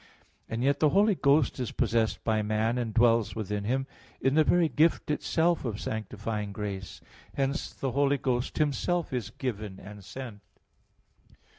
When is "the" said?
0.79-0.89, 4.33-4.43, 7.71-7.91